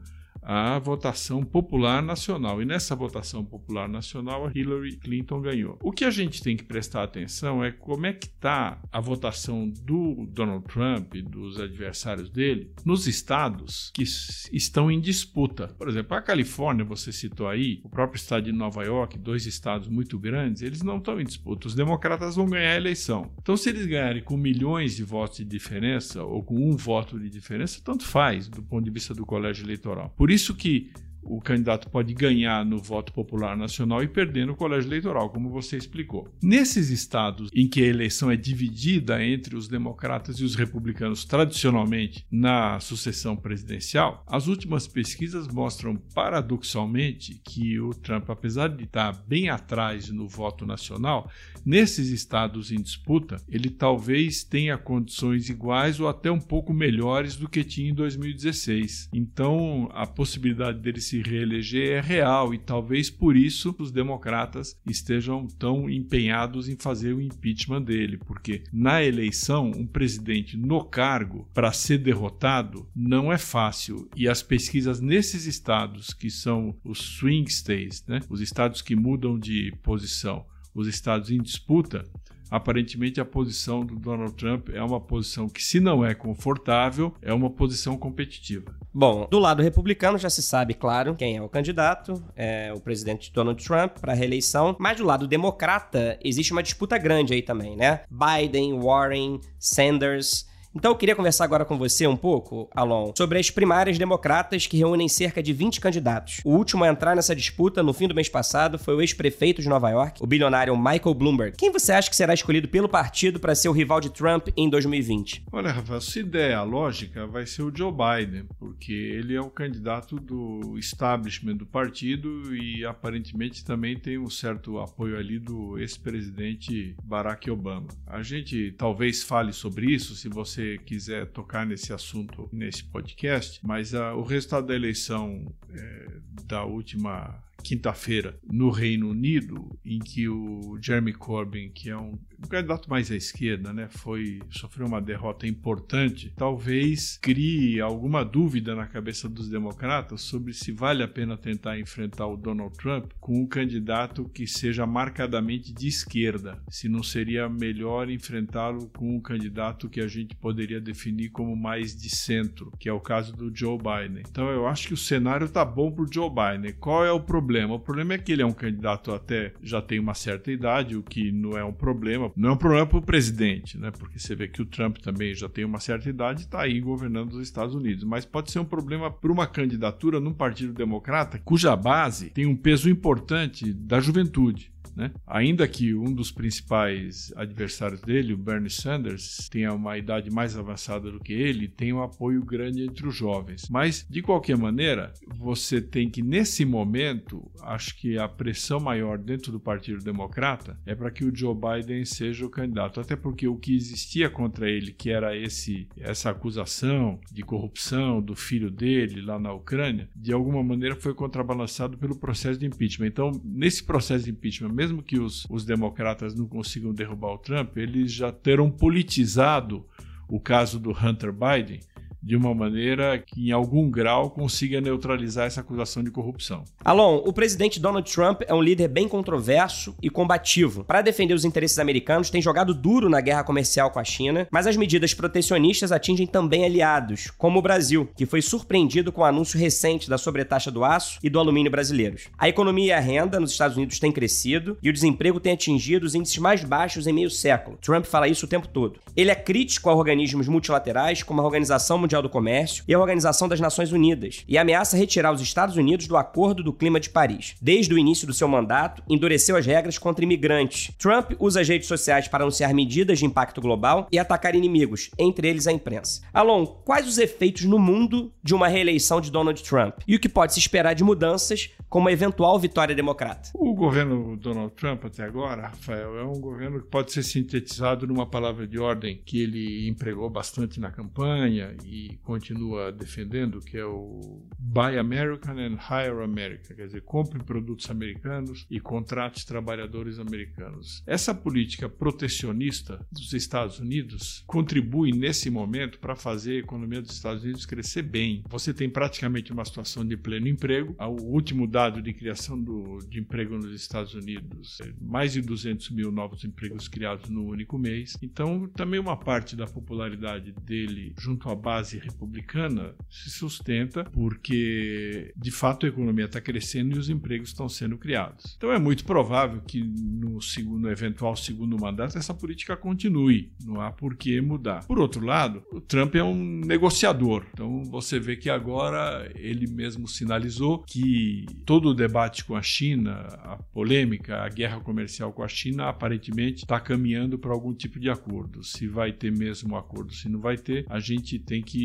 a 0.51 0.79
votação 0.79 1.43
popular 1.43 2.01
nacional. 2.01 2.59
E 2.59 2.65
nessa 2.65 2.95
votação 2.95 3.45
popular 3.45 3.87
nacional, 3.87 4.47
a 4.47 4.51
Hillary 4.51 4.97
Clinton 4.97 5.41
ganhou. 5.41 5.77
O 5.83 5.91
que 5.91 6.03
a 6.03 6.09
gente 6.09 6.41
tem 6.41 6.57
que 6.57 6.63
prestar 6.63 7.03
atenção 7.03 7.63
é 7.63 7.71
como 7.71 8.07
é 8.07 8.13
que 8.13 8.25
está 8.25 8.81
a 8.91 8.99
votação 8.99 9.69
do 9.69 10.25
Donald 10.31 10.65
Trump 10.65 11.13
e 11.13 11.21
dos 11.21 11.59
adversários 11.59 12.31
dele 12.31 12.73
nos 12.83 13.05
estados 13.05 13.91
que 13.93 14.01
estão 14.01 14.89
em 14.89 14.99
disputa. 14.99 15.67
Por 15.77 15.87
exemplo, 15.87 16.17
a 16.17 16.21
Califórnia, 16.21 16.83
você 16.83 17.11
citou 17.11 17.47
aí, 17.47 17.79
o 17.83 17.89
próprio 17.89 18.17
estado 18.17 18.45
de 18.45 18.51
Nova 18.51 18.83
York, 18.83 19.19
dois 19.19 19.45
estados 19.45 19.87
muito 19.87 20.17
grandes, 20.17 20.63
eles 20.63 20.81
não 20.81 20.97
estão 20.97 21.21
em 21.21 21.25
disputa. 21.25 21.67
Os 21.67 21.75
democratas 21.75 22.35
vão 22.35 22.49
ganhar 22.49 22.71
a 22.71 22.77
eleição. 22.77 23.31
Então, 23.39 23.55
se 23.55 23.69
eles 23.69 23.85
ganharem 23.85 24.23
com 24.23 24.35
milhões 24.35 24.95
de 24.95 25.03
votos 25.03 25.37
de 25.37 25.45
diferença 25.45 26.23
ou 26.23 26.41
com 26.41 26.55
um 26.55 26.75
voto 26.75 27.19
de 27.19 27.29
diferença, 27.29 27.79
tanto 27.85 28.03
faz 28.03 28.47
do 28.47 28.63
ponto 28.63 28.83
de 28.83 28.89
vista 28.89 29.13
do 29.13 29.27
colégio 29.27 29.63
eleitoral. 29.63 30.11
Por 30.17 30.31
isso 30.31 30.38
que 30.47 30.91
o 31.21 31.39
candidato 31.41 31.89
pode 31.89 32.13
ganhar 32.13 32.65
no 32.65 32.77
voto 32.77 33.13
popular 33.13 33.55
nacional 33.55 34.03
e 34.03 34.07
perder 34.07 34.45
no 34.45 34.55
colégio 34.55 34.89
eleitoral, 34.89 35.29
como 35.29 35.49
você 35.49 35.77
explicou. 35.77 36.33
Nesses 36.41 36.89
estados 36.89 37.49
em 37.53 37.67
que 37.67 37.83
a 37.83 37.87
eleição 37.87 38.31
é 38.31 38.35
dividida 38.35 39.23
entre 39.23 39.55
os 39.55 39.67
democratas 39.67 40.37
e 40.37 40.43
os 40.43 40.55
republicanos 40.55 41.25
tradicionalmente 41.25 42.25
na 42.31 42.79
sucessão 42.79 43.35
presidencial, 43.35 44.23
as 44.27 44.47
últimas 44.47 44.87
pesquisas 44.87 45.47
mostram 45.47 45.95
paradoxalmente 46.13 47.39
que 47.43 47.79
o 47.79 47.93
Trump, 47.93 48.29
apesar 48.29 48.69
de 48.69 48.83
estar 48.83 49.11
bem 49.27 49.49
atrás 49.49 50.09
no 50.09 50.27
voto 50.27 50.65
nacional, 50.65 51.29
nesses 51.65 52.09
estados 52.09 52.71
em 52.71 52.81
disputa, 52.81 53.37
ele 53.47 53.69
talvez 53.69 54.43
tenha 54.43 54.77
condições 54.77 55.49
iguais 55.49 55.99
ou 55.99 56.07
até 56.07 56.31
um 56.31 56.39
pouco 56.39 56.73
melhores 56.73 57.35
do 57.35 57.49
que 57.49 57.63
tinha 57.63 57.89
em 57.89 57.93
2016. 57.93 59.09
Então, 59.13 59.89
a 59.93 60.05
possibilidade 60.05 60.79
dele 60.79 61.01
se 61.09 61.21
reeleger 61.21 61.97
é 61.97 62.01
real 62.01 62.53
e 62.53 62.59
talvez 62.59 63.09
por 63.09 63.35
isso 63.35 63.75
os 63.79 63.91
democratas 63.91 64.79
estejam 64.85 65.47
tão 65.47 65.89
empenhados 65.89 66.69
em 66.69 66.75
fazer 66.75 67.13
o 67.13 67.21
impeachment 67.21 67.81
dele, 67.81 68.17
porque 68.17 68.63
na 68.71 69.03
eleição, 69.03 69.71
um 69.71 69.87
presidente 69.87 70.55
no 70.55 70.83
cargo 70.83 71.49
para 71.53 71.71
ser 71.71 71.97
derrotado 71.97 72.87
não 72.95 73.33
é 73.33 73.37
fácil. 73.37 74.07
E 74.15 74.27
as 74.27 74.43
pesquisas 74.43 75.01
nesses 75.01 75.45
estados 75.45 76.13
que 76.13 76.29
são 76.29 76.75
os 76.83 76.99
swing 76.99 77.49
states, 77.49 78.03
né, 78.07 78.19
os 78.29 78.39
estados 78.39 78.81
que 78.81 78.95
mudam 78.95 79.39
de 79.39 79.73
posição, 79.81 80.45
os 80.75 80.87
estados 80.87 81.31
em 81.31 81.41
disputa, 81.41 82.05
aparentemente 82.49 83.19
a 83.19 83.25
posição 83.25 83.85
do 83.85 83.95
Donald 83.95 84.33
Trump 84.33 84.69
é 84.69 84.81
uma 84.81 84.99
posição 84.99 85.47
que, 85.47 85.63
se 85.63 85.79
não 85.79 86.05
é 86.05 86.13
confortável, 86.13 87.13
é 87.21 87.33
uma 87.33 87.49
posição 87.49 87.97
competitiva. 87.97 88.75
Bom, 88.93 89.27
do 89.29 89.39
lado 89.39 89.61
republicano 89.61 90.17
já 90.17 90.29
se 90.29 90.41
sabe, 90.41 90.73
claro, 90.73 91.15
quem 91.15 91.37
é 91.37 91.41
o 91.41 91.49
candidato, 91.49 92.21
é 92.35 92.73
o 92.73 92.79
presidente 92.79 93.31
Donald 93.31 93.63
Trump 93.63 93.99
para 93.99 94.13
a 94.13 94.15
reeleição, 94.15 94.75
mas 94.79 94.97
do 94.97 95.05
lado 95.05 95.27
democrata 95.27 96.17
existe 96.23 96.51
uma 96.51 96.63
disputa 96.63 96.97
grande 96.97 97.33
aí 97.33 97.41
também, 97.41 97.75
né? 97.75 98.01
Biden, 98.09 98.79
Warren, 98.79 99.39
Sanders. 99.59 100.47
Então 100.75 100.91
eu 100.91 100.95
queria 100.95 101.15
conversar 101.15 101.45
agora 101.45 101.65
com 101.65 101.79
você 101.79 102.05
um 102.05 102.15
pouco, 102.15 102.69
Alon, 102.75 103.11
sobre 103.17 103.39
as 103.39 103.49
primárias 103.49 103.97
democratas 103.97 104.67
que 104.67 104.77
reúnem 104.77 105.09
cerca 105.09 105.41
de 105.41 105.51
20 105.51 105.81
candidatos. 105.81 106.41
O 106.45 106.51
último 106.51 106.83
a 106.83 106.87
entrar 106.87 107.15
nessa 107.15 107.35
disputa 107.35 107.81
no 107.81 107.91
fim 107.91 108.07
do 108.07 108.13
mês 108.13 108.29
passado 108.29 108.77
foi 108.77 108.93
o 108.93 109.01
ex-prefeito 109.01 109.63
de 109.63 109.67
Nova 109.67 109.89
York, 109.89 110.21
o 110.21 110.27
bilionário 110.27 110.77
Michael 110.77 111.15
Bloomberg. 111.15 111.57
Quem 111.57 111.71
você 111.71 111.91
acha 111.91 112.07
que 112.07 112.15
será 112.15 112.35
escolhido 112.35 112.67
pelo 112.67 112.87
partido 112.87 113.39
para 113.39 113.55
ser 113.55 113.67
o 113.67 113.71
rival 113.71 113.99
de 113.99 114.11
Trump 114.11 114.49
em 114.55 114.69
2020? 114.69 115.45
Olha, 115.51 115.71
Rafael, 115.71 116.01
se 116.01 116.21
der 116.21 116.53
a 116.53 116.61
lógica, 116.61 117.25
vai 117.25 117.47
ser 117.47 117.63
o 117.63 117.75
Joe 117.75 117.91
Biden, 117.91 118.45
porque 118.59 118.93
ele 118.93 119.33
é 119.33 119.41
o 119.41 119.49
candidato 119.49 120.19
do 120.19 120.77
establishment 120.77 121.55
do 121.55 121.65
partido 121.65 122.55
e 122.55 122.85
aparentemente 122.85 123.65
também 123.65 123.97
tem 123.97 124.19
um 124.19 124.29
certo 124.29 124.77
apoio 124.77 125.17
ali 125.17 125.39
do 125.39 125.79
ex-presidente 125.79 126.95
Barack 127.03 127.49
Obama. 127.49 127.87
A 128.05 128.21
gente 128.21 128.71
talvez 128.77 129.23
fale 129.23 129.51
sobre 129.51 129.91
isso 129.91 130.13
se 130.13 130.29
você 130.29 130.58
você 130.59 130.77
quiser 130.79 131.27
tocar 131.27 131.65
nesse 131.65 131.93
assunto 131.93 132.49
nesse 132.51 132.83
podcast, 132.83 133.65
mas 133.65 133.93
uh, 133.93 134.15
o 134.17 134.23
resultado 134.23 134.67
da 134.67 134.75
eleição 134.75 135.53
é, 135.69 136.07
da 136.45 136.65
última 136.65 137.41
quinta-feira 137.63 138.39
no 138.49 138.69
Reino 138.69 139.09
Unido, 139.09 139.77
em 139.85 139.99
que 139.99 140.27
o 140.27 140.77
Jeremy 140.81 141.13
Corbyn, 141.13 141.69
que 141.69 141.89
é 141.89 141.97
um, 141.97 142.17
candidato 142.49 142.89
mais 142.89 143.11
à 143.11 143.15
esquerda, 143.15 143.73
né, 143.73 143.87
foi 143.89 144.39
sofreu 144.49 144.87
uma 144.87 145.01
derrota 145.01 145.45
importante, 145.45 146.33
talvez 146.35 147.17
crie 147.21 147.79
alguma 147.79 148.23
dúvida 148.23 148.75
na 148.75 148.87
cabeça 148.87 149.27
dos 149.27 149.49
democratas 149.49 150.21
sobre 150.21 150.53
se 150.53 150.71
vale 150.71 151.03
a 151.03 151.07
pena 151.07 151.37
tentar 151.37 151.79
enfrentar 151.79 152.27
o 152.27 152.37
Donald 152.37 152.75
Trump 152.77 153.11
com 153.19 153.41
um 153.41 153.45
candidato 153.45 154.29
que 154.29 154.47
seja 154.47 154.85
marcadamente 154.85 155.73
de 155.73 155.87
esquerda, 155.87 156.61
se 156.69 156.87
não 156.87 157.03
seria 157.03 157.49
melhor 157.49 158.09
enfrentá-lo 158.09 158.87
com 158.89 159.15
um 159.15 159.21
candidato 159.21 159.89
que 159.89 160.01
a 160.01 160.07
gente 160.07 160.35
poderia 160.35 160.79
definir 160.79 161.29
como 161.29 161.55
mais 161.55 161.95
de 161.95 162.09
centro, 162.09 162.71
que 162.79 162.87
é 162.87 162.93
o 162.93 162.99
caso 162.99 163.35
do 163.35 163.55
Joe 163.55 163.77
Biden. 163.77 164.23
Então 164.29 164.49
eu 164.49 164.67
acho 164.67 164.87
que 164.87 164.93
o 164.93 164.97
cenário 164.97 165.45
está 165.45 165.65
bom 165.65 165.91
para 165.91 166.03
o 166.03 166.11
Joe 166.11 166.29
Biden. 166.29 166.73
Qual 166.79 167.05
é 167.05 167.11
o 167.11 167.19
problema? 167.19 167.48
Problema. 167.49 167.73
O 167.73 167.79
problema 167.79 168.13
é 168.13 168.17
que 168.19 168.31
ele 168.31 168.43
é 168.43 168.45
um 168.45 168.53
candidato 168.53 169.11
até 169.11 169.53
já 169.63 169.81
tem 169.81 169.99
uma 169.99 170.13
certa 170.13 170.51
idade, 170.51 170.95
o 170.95 171.01
que 171.01 171.31
não 171.31 171.57
é 171.57 171.63
um 171.63 171.73
problema. 171.73 172.31
Não 172.37 172.49
é 172.49 172.51
um 172.51 172.57
problema 172.57 172.85
para 172.85 172.99
o 172.99 173.01
presidente, 173.01 173.75
né? 173.75 173.89
Porque 173.89 174.19
você 174.19 174.35
vê 174.35 174.47
que 174.47 174.61
o 174.61 174.65
Trump 174.65 174.97
também 174.97 175.33
já 175.33 175.49
tem 175.49 175.65
uma 175.65 175.79
certa 175.79 176.07
idade 176.07 176.41
e 176.41 176.45
está 176.45 176.61
aí 176.61 176.79
governando 176.79 177.33
os 177.33 177.41
Estados 177.41 177.73
Unidos. 177.73 178.03
Mas 178.03 178.23
pode 178.23 178.51
ser 178.51 178.59
um 178.59 178.65
problema 178.65 179.09
para 179.09 179.31
uma 179.31 179.47
candidatura 179.47 180.19
num 180.19 180.33
partido 180.33 180.73
democrata 180.73 181.41
cuja 181.43 181.75
base 181.75 182.29
tem 182.29 182.45
um 182.45 182.55
peso 182.55 182.87
importante 182.87 183.73
da 183.73 183.99
juventude. 183.99 184.71
Né? 184.99 185.11
Ainda 185.25 185.65
que 185.65 185.95
um 185.95 186.13
dos 186.13 186.29
principais 186.29 187.31
adversários 187.37 188.01
dele, 188.01 188.33
o 188.33 188.37
Bernie 188.37 188.69
Sanders, 188.69 189.47
tenha 189.49 189.73
uma 189.73 189.97
idade 189.97 190.29
mais 190.29 190.57
avançada 190.57 191.09
do 191.09 191.21
que 191.21 191.31
ele, 191.31 191.69
tem 191.69 191.93
um 191.93 192.03
apoio 192.03 192.43
grande 192.43 192.83
entre 192.83 193.07
os 193.07 193.15
jovens. 193.15 193.67
Mas, 193.69 194.05
de 194.09 194.21
qualquer 194.21 194.57
maneira, 194.57 195.13
você 195.37 195.81
tem 195.81 196.09
que, 196.09 196.21
nesse 196.21 196.65
momento, 196.65 197.49
acho 197.61 197.95
que 197.95 198.17
a 198.17 198.27
pressão 198.27 198.79
maior 198.79 199.17
dentro 199.17 199.53
do 199.53 199.59
Partido 199.59 200.03
Democrata 200.03 200.77
é 200.85 200.93
para 200.93 201.11
que 201.11 201.23
o 201.23 201.33
Joe 201.33 201.55
Biden 201.55 202.03
seja 202.03 202.45
o 202.45 202.49
candidato. 202.49 202.99
Até 202.99 203.15
porque 203.15 203.47
o 203.47 203.55
que 203.55 203.73
existia 203.73 204.29
contra 204.29 204.69
ele, 204.69 204.91
que 204.91 205.09
era 205.09 205.35
esse, 205.37 205.87
essa 205.97 206.29
acusação 206.29 207.19
de 207.31 207.41
corrupção 207.41 208.21
do 208.21 208.35
filho 208.35 208.69
dele 208.69 209.21
lá 209.21 209.39
na 209.39 209.53
Ucrânia, 209.53 210.09
de 210.15 210.33
alguma 210.33 210.61
maneira 210.61 210.95
foi 210.95 211.13
contrabalançado 211.13 211.97
pelo 211.97 212.15
processo 212.15 212.59
de 212.59 212.65
impeachment. 212.65 213.07
Então, 213.07 213.31
nesse 213.43 213.83
processo 213.83 214.25
de 214.25 214.31
impeachment, 214.31 214.73
mesmo 214.73 214.88
mesmo 214.89 215.03
que 215.03 215.19
os, 215.19 215.45
os 215.49 215.63
democratas 215.63 216.33
não 216.33 216.47
consigam 216.47 216.93
derrubar 216.93 217.33
o 217.33 217.37
Trump, 217.37 217.77
eles 217.77 218.11
já 218.11 218.31
terão 218.31 218.71
politizado 218.71 219.85
o 220.27 220.39
caso 220.39 220.79
do 220.79 220.91
Hunter 220.91 221.31
Biden 221.31 221.79
de 222.21 222.35
uma 222.35 222.53
maneira 222.53 223.17
que, 223.17 223.49
em 223.49 223.51
algum 223.51 223.89
grau, 223.89 224.29
consiga 224.29 224.81
neutralizar 224.81 225.47
essa 225.47 225.61
acusação 225.61 226.03
de 226.03 226.11
corrupção. 226.11 226.63
Alon, 226.83 227.21
o 227.25 227.33
presidente 227.33 227.79
Donald 227.79 228.11
Trump 228.11 228.41
é 228.47 228.53
um 228.53 228.61
líder 228.61 228.87
bem 228.87 229.07
controverso 229.07 229.95
e 230.01 230.09
combativo. 230.09 230.83
Para 230.83 231.01
defender 231.01 231.33
os 231.33 231.45
interesses 231.45 231.79
americanos, 231.79 232.29
tem 232.29 232.41
jogado 232.41 232.73
duro 232.73 233.09
na 233.09 233.21
guerra 233.21 233.43
comercial 233.43 233.91
com 233.91 233.99
a 233.99 234.03
China, 234.03 234.47
mas 234.51 234.67
as 234.67 234.77
medidas 234.77 235.13
protecionistas 235.13 235.91
atingem 235.91 236.27
também 236.27 236.65
aliados, 236.65 237.31
como 237.37 237.59
o 237.59 237.61
Brasil, 237.61 238.09
que 238.15 238.25
foi 238.25 238.41
surpreendido 238.41 239.11
com 239.11 239.21
o 239.21 239.25
anúncio 239.25 239.59
recente 239.59 240.09
da 240.09 240.17
sobretaxa 240.17 240.71
do 240.71 240.83
aço 240.83 241.19
e 241.23 241.29
do 241.29 241.39
alumínio 241.39 241.71
brasileiros. 241.71 242.27
A 242.37 242.49
economia 242.49 242.87
e 242.87 242.91
a 242.91 242.99
renda 242.99 243.39
nos 243.39 243.51
Estados 243.51 243.77
Unidos 243.77 243.99
têm 243.99 244.11
crescido 244.11 244.77
e 244.81 244.89
o 244.89 244.93
desemprego 244.93 245.39
tem 245.39 245.53
atingido 245.53 246.05
os 246.05 246.15
índices 246.15 246.37
mais 246.37 246.63
baixos 246.63 247.07
em 247.07 247.13
meio 247.13 247.29
século. 247.29 247.77
Trump 247.77 248.05
fala 248.05 248.27
isso 248.27 248.45
o 248.45 248.49
tempo 248.49 248.67
todo. 248.67 248.99
Ele 249.15 249.31
é 249.31 249.35
crítico 249.35 249.89
a 249.89 249.95
organismos 249.95 250.47
multilaterais, 250.47 251.23
como 251.23 251.41
a 251.41 251.45
Organização 251.45 251.97
Mundial 252.09 252.21
do 252.23 252.29
Comércio 252.29 252.83
e 252.87 252.93
a 252.93 252.99
Organização 252.99 253.47
das 253.47 253.59
Nações 253.59 253.91
Unidas, 253.91 254.43
e 254.47 254.57
ameaça 254.57 254.97
retirar 254.97 255.31
os 255.31 255.41
Estados 255.41 255.77
Unidos 255.77 256.07
do 256.07 256.17
Acordo 256.17 256.63
do 256.63 256.73
Clima 256.73 256.99
de 256.99 257.07
Paris. 257.07 257.55
Desde 257.61 257.93
o 257.93 257.99
início 257.99 258.25
do 258.25 258.33
seu 258.33 258.47
mandato, 258.47 259.03
endureceu 259.07 259.55
as 259.55 259.63
regras 259.63 259.99
contra 259.99 260.25
imigrantes. 260.25 260.91
Trump 260.97 261.33
usa 261.37 261.61
as 261.61 261.69
redes 261.69 261.87
sociais 261.87 262.27
para 262.27 262.43
anunciar 262.43 262.73
medidas 262.73 263.19
de 263.19 263.27
impacto 263.27 263.61
global 263.61 264.07
e 264.11 264.17
atacar 264.17 264.55
inimigos, 264.55 265.11
entre 265.19 265.47
eles 265.47 265.67
a 265.67 265.71
imprensa. 265.71 266.21
Alon, 266.33 266.65
quais 266.65 267.07
os 267.07 267.19
efeitos 267.19 267.65
no 267.65 267.77
mundo 267.77 268.33
de 268.41 268.55
uma 268.55 268.67
reeleição 268.67 269.21
de 269.21 269.29
Donald 269.29 269.61
Trump? 269.61 269.99
E 270.07 270.15
o 270.15 270.19
que 270.19 270.27
pode 270.27 270.53
se 270.53 270.59
esperar 270.59 270.95
de 270.95 271.03
mudanças 271.03 271.69
com 271.87 271.99
uma 271.99 272.11
eventual 272.11 272.57
vitória 272.57 272.95
democrata? 272.95 273.51
O 273.53 273.75
governo 273.75 274.35
Donald 274.35 274.73
Trump 274.73 275.05
até 275.05 275.23
agora, 275.23 275.67
Rafael, 275.67 276.17
é 276.17 276.23
um 276.23 276.39
governo 276.39 276.81
que 276.81 276.87
pode 276.87 277.11
ser 277.11 277.21
sintetizado 277.21 278.07
numa 278.07 278.25
palavra 278.25 278.65
de 278.65 278.79
ordem 278.79 279.21
que 279.23 279.43
ele 279.43 279.87
empregou 279.87 280.27
bastante 280.27 280.79
na 280.79 280.89
campanha 280.89 281.75
e 281.85 281.98
continua 282.23 282.91
defendendo, 282.91 283.59
que 283.59 283.77
é 283.77 283.85
o 283.85 284.47
Buy 284.57 284.97
American 284.97 285.57
and 285.57 285.77
Hire 285.77 286.23
America, 286.23 286.73
quer 286.73 286.85
dizer, 286.85 287.01
compre 287.01 287.43
produtos 287.43 287.89
americanos 287.89 288.65
e 288.69 288.79
contrate 288.79 289.45
trabalhadores 289.45 290.19
americanos. 290.19 291.03
Essa 291.05 291.33
política 291.33 291.89
protecionista 291.89 293.05
dos 293.11 293.33
Estados 293.33 293.79
Unidos 293.79 294.43
contribui 294.45 295.11
nesse 295.11 295.49
momento 295.49 295.99
para 295.99 296.15
fazer 296.15 296.57
a 296.57 296.59
economia 296.59 297.01
dos 297.01 297.11
Estados 297.11 297.43
Unidos 297.43 297.65
crescer 297.65 298.03
bem. 298.03 298.43
Você 298.49 298.73
tem 298.73 298.89
praticamente 298.89 299.51
uma 299.51 299.65
situação 299.65 300.05
de 300.05 300.15
pleno 300.15 300.47
emprego. 300.47 300.95
O 300.99 301.33
último 301.33 301.67
dado 301.67 302.01
de 302.01 302.13
criação 302.13 302.61
do, 302.61 302.99
de 303.07 303.19
emprego 303.19 303.55
nos 303.55 303.73
Estados 303.73 304.13
Unidos 304.13 304.79
é 304.81 304.93
mais 305.01 305.33
de 305.33 305.41
200 305.41 305.89
mil 305.91 306.11
novos 306.11 306.43
empregos 306.43 306.87
criados 306.87 307.29
no 307.29 307.45
único 307.45 307.77
mês. 307.77 308.17
Então, 308.21 308.67
também 308.67 308.99
uma 308.99 309.17
parte 309.17 309.55
da 309.55 309.65
popularidade 309.65 310.51
dele 310.63 311.13
junto 311.17 311.49
à 311.49 311.55
base 311.55 311.88
republicana 311.97 312.93
se 313.09 313.29
sustenta 313.29 314.03
porque, 314.03 315.33
de 315.35 315.51
fato, 315.51 315.85
a 315.85 315.89
economia 315.89 316.25
está 316.25 316.41
crescendo 316.41 316.95
e 316.95 316.99
os 316.99 317.09
empregos 317.09 317.49
estão 317.49 317.67
sendo 317.67 317.97
criados. 317.97 318.55
Então, 318.57 318.71
é 318.71 318.79
muito 318.79 319.03
provável 319.05 319.61
que 319.61 319.83
no 319.83 320.41
segundo, 320.41 320.89
eventual 320.89 321.35
segundo 321.35 321.77
mandato 321.79 322.17
essa 322.17 322.33
política 322.33 322.75
continue. 322.75 323.51
Não 323.63 323.81
há 323.81 323.91
por 323.91 324.15
que 324.15 324.39
mudar. 324.41 324.85
Por 324.85 324.99
outro 324.99 325.25
lado, 325.25 325.63
o 325.71 325.81
Trump 325.81 326.15
é 326.15 326.23
um 326.23 326.61
negociador. 326.65 327.45
Então, 327.53 327.83
você 327.85 328.19
vê 328.19 328.35
que 328.35 328.49
agora 328.49 329.31
ele 329.35 329.67
mesmo 329.67 330.07
sinalizou 330.07 330.79
que 330.79 331.45
todo 331.65 331.89
o 331.89 331.93
debate 331.93 332.43
com 332.45 332.55
a 332.55 332.61
China, 332.61 333.13
a 333.43 333.57
polêmica, 333.57 334.43
a 334.43 334.49
guerra 334.49 334.79
comercial 334.79 335.31
com 335.31 335.43
a 335.43 335.47
China, 335.47 335.87
aparentemente 335.89 336.63
está 336.63 336.79
caminhando 336.79 337.37
para 337.37 337.51
algum 337.51 337.73
tipo 337.73 337.99
de 337.99 338.09
acordo. 338.09 338.63
Se 338.63 338.87
vai 338.87 339.11
ter 339.11 339.31
mesmo 339.31 339.75
acordo, 339.75 340.13
se 340.13 340.29
não 340.29 340.39
vai 340.39 340.57
ter, 340.57 340.85
a 340.89 340.99
gente 340.99 341.39
tem 341.39 341.61
que, 341.61 341.78